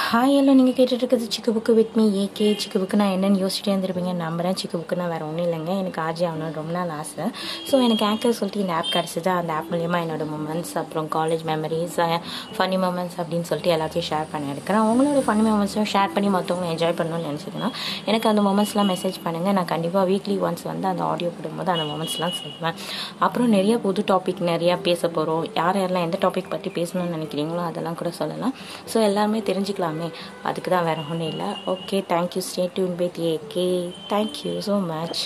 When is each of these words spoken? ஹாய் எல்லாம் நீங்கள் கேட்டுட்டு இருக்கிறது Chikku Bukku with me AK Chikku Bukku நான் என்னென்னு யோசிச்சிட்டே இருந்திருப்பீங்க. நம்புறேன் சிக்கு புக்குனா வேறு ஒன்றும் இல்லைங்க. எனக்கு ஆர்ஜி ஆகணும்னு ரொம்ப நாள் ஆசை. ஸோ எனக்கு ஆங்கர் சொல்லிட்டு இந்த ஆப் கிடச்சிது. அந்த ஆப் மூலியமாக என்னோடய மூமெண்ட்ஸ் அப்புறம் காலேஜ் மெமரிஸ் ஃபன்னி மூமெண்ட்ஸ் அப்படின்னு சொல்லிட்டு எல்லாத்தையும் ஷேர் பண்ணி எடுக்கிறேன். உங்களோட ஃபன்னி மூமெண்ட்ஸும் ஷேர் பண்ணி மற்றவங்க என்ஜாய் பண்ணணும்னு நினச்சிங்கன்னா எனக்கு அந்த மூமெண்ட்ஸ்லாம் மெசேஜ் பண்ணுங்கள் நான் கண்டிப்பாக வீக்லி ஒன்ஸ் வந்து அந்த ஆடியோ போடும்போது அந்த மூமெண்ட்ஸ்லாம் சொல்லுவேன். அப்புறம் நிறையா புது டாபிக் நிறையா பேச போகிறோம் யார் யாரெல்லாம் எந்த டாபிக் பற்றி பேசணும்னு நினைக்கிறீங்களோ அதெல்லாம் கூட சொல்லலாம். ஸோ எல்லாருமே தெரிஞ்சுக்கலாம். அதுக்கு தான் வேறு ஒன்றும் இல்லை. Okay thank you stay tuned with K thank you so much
ஹாய் 0.00 0.34
எல்லாம் 0.40 0.56
நீங்கள் 0.58 0.76
கேட்டுட்டு 0.76 1.02
இருக்கிறது 1.02 1.26
Chikku 1.34 1.50
Bukku 1.54 1.72
with 1.78 1.96
me 1.98 2.04
AK 2.20 2.46
Chikku 2.60 2.78
Bukku 2.82 2.98
நான் 3.00 3.10
என்னென்னு 3.14 3.40
யோசிச்சிட்டே 3.42 3.70
இருந்திருப்பீங்க. 3.72 4.12
நம்புறேன் 4.22 4.54
சிக்கு 4.60 4.76
புக்குனா 4.80 5.06
வேறு 5.10 5.24
ஒன்றும் 5.26 5.44
இல்லைங்க. 5.46 5.72
எனக்கு 5.80 5.98
ஆர்ஜி 6.04 6.24
ஆகணும்னு 6.28 6.56
ரொம்ப 6.58 6.72
நாள் 6.76 6.92
ஆசை. 6.98 7.24
ஸோ 7.68 7.74
எனக்கு 7.86 8.04
ஆங்கர் 8.10 8.36
சொல்லிட்டு 8.38 8.62
இந்த 8.62 8.74
ஆப் 8.78 8.92
கிடச்சிது. 8.94 9.30
அந்த 9.40 9.52
ஆப் 9.56 9.68
மூலியமாக 9.72 10.04
என்னோடய 10.04 10.28
மூமெண்ட்ஸ் 10.30 10.72
அப்புறம் 10.82 11.08
காலேஜ் 11.16 11.42
மெமரிஸ் 11.50 11.98
ஃபன்னி 12.54 12.78
மூமெண்ட்ஸ் 12.84 13.18
அப்படின்னு 13.22 13.48
சொல்லிட்டு 13.50 13.74
எல்லாத்தையும் 13.76 14.08
ஷேர் 14.10 14.30
பண்ணி 14.32 14.48
எடுக்கிறேன். 14.54 14.86
உங்களோட 14.92 15.22
ஃபன்னி 15.26 15.44
மூமெண்ட்ஸும் 15.48 15.90
ஷேர் 15.94 16.14
பண்ணி 16.14 16.30
மற்றவங்க 16.36 16.70
என்ஜாய் 16.74 16.96
பண்ணணும்னு 17.00 17.26
நினச்சிங்கன்னா 17.30 17.70
எனக்கு 18.12 18.30
அந்த 18.32 18.44
மூமெண்ட்ஸ்லாம் 18.48 18.90
மெசேஜ் 18.94 19.18
பண்ணுங்கள் 19.26 19.56
நான் 19.60 19.70
கண்டிப்பாக 19.74 20.06
வீக்லி 20.12 20.38
ஒன்ஸ் 20.46 20.66
வந்து 20.72 20.88
அந்த 20.92 21.04
ஆடியோ 21.10 21.32
போடும்போது 21.36 21.72
அந்த 21.76 21.86
மூமெண்ட்ஸ்லாம் 21.92 22.36
சொல்லுவேன். 22.40 22.78
அப்புறம் 23.26 23.52
நிறையா 23.58 23.78
புது 23.86 24.06
டாபிக் 24.12 24.42
நிறையா 24.52 24.78
பேச 24.88 25.02
போகிறோம் 25.18 25.44
யார் 25.60 25.80
யாரெல்லாம் 25.82 26.08
எந்த 26.08 26.20
டாபிக் 26.26 26.52
பற்றி 26.56 26.72
பேசணும்னு 26.80 27.14
நினைக்கிறீங்களோ 27.18 27.64
அதெல்லாம் 27.70 28.00
கூட 28.02 28.12
சொல்லலாம். 28.22 28.56
ஸோ 28.94 28.98
எல்லாருமே 29.10 29.44
தெரிஞ்சுக்கலாம். 29.52 29.80
அதுக்கு 30.48 30.70
தான் 30.70 30.86
வேறு 30.88 31.04
ஒன்றும் 31.12 31.30
இல்லை. 31.32 31.48
Okay 31.72 31.98
thank you 32.12 32.42
stay 32.48 32.64
tuned 32.74 32.96
with 33.02 33.20
K 33.54 33.66
thank you 34.12 34.52
so 34.68 34.76
much 34.92 35.22